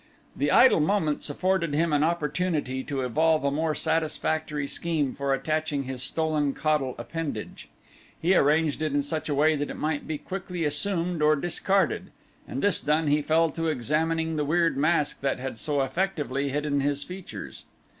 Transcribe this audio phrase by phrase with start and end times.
[0.35, 5.83] The idle moments afforded him an opportunity to evolve a more satisfactory scheme for attaching
[5.83, 7.69] his stolen caudal appendage.
[8.19, 12.09] He arranged it in such a way that it might be quickly assumed or discarded,
[12.47, 16.81] and this done he fell to examining the weird mask that had so effectively hidden
[16.81, 17.65] his features.